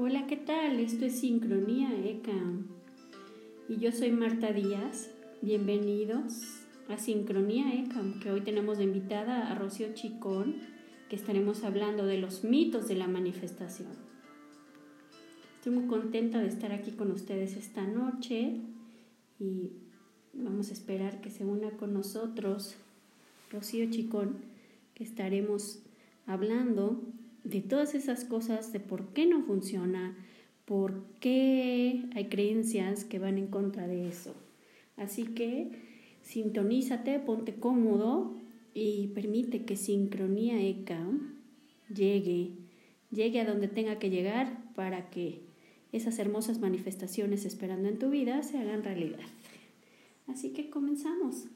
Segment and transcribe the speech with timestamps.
[0.00, 0.78] Hola, ¿qué tal?
[0.78, 2.40] Esto es Sincronía ECA
[3.68, 5.10] y yo soy Marta Díaz.
[5.42, 10.54] Bienvenidos a Sincronía ECA, que hoy tenemos de invitada a Rocío Chicón,
[11.08, 13.88] que estaremos hablando de los mitos de la manifestación.
[15.56, 18.60] Estoy muy contenta de estar aquí con ustedes esta noche
[19.40, 19.72] y
[20.32, 22.76] vamos a esperar que se una con nosotros
[23.50, 24.36] Rocío Chicón,
[24.94, 25.80] que estaremos
[26.24, 27.02] hablando
[27.48, 30.16] de todas esas cosas, de por qué no funciona,
[30.64, 34.34] por qué hay creencias que van en contra de eso.
[34.96, 35.70] Así que
[36.22, 38.36] sintonízate, ponte cómodo
[38.74, 41.00] y permite que sincronía ECA
[41.94, 42.52] llegue,
[43.10, 45.40] llegue a donde tenga que llegar para que
[45.92, 49.20] esas hermosas manifestaciones esperando en tu vida se hagan realidad.
[50.26, 51.46] Así que comenzamos.